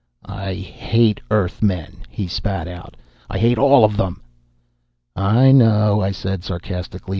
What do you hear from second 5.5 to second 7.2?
know," I said sarcastically.